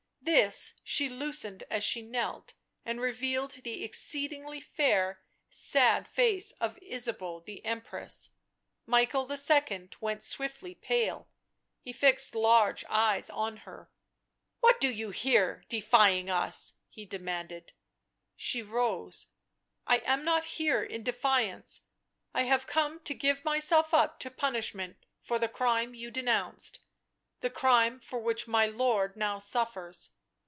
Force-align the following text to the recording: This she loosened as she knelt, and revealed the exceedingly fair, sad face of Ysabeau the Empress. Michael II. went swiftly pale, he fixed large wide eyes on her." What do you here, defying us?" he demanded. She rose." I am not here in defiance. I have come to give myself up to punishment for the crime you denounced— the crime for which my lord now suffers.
This 0.23 0.75
she 0.83 1.09
loosened 1.09 1.63
as 1.63 1.83
she 1.83 2.01
knelt, 2.03 2.53
and 2.85 3.01
revealed 3.01 3.51
the 3.51 3.83
exceedingly 3.83 4.61
fair, 4.61 5.19
sad 5.49 6.07
face 6.07 6.51
of 6.53 6.77
Ysabeau 6.81 7.39
the 7.41 7.65
Empress. 7.65 8.29
Michael 8.85 9.27
II. 9.29 9.89
went 9.99 10.21
swiftly 10.23 10.75
pale, 10.75 11.27
he 11.81 11.91
fixed 11.91 12.35
large 12.35 12.85
wide 12.87 12.93
eyes 12.95 13.29
on 13.31 13.57
her." 13.65 13.89
What 14.61 14.79
do 14.79 14.89
you 14.91 15.09
here, 15.09 15.65
defying 15.67 16.29
us?" 16.29 16.75
he 16.87 17.03
demanded. 17.03 17.73
She 18.37 18.61
rose." 18.61 19.27
I 19.87 19.97
am 19.99 20.23
not 20.23 20.45
here 20.45 20.83
in 20.83 21.01
defiance. 21.03 21.81
I 22.33 22.43
have 22.43 22.67
come 22.67 22.99
to 23.01 23.13
give 23.15 23.43
myself 23.43 23.91
up 23.93 24.19
to 24.19 24.29
punishment 24.31 24.97
for 25.19 25.39
the 25.39 25.49
crime 25.49 25.93
you 25.95 26.09
denounced— 26.11 26.79
the 27.41 27.49
crime 27.49 27.99
for 27.99 28.19
which 28.19 28.47
my 28.47 28.67
lord 28.67 29.17
now 29.17 29.39
suffers. 29.39 30.11